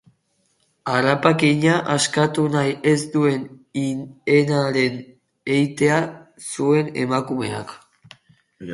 [0.93, 3.45] Harrapakina askatu nahi ez duen
[3.83, 4.99] hienaren
[5.61, 6.03] eitea
[6.51, 7.81] zuen emakumeak.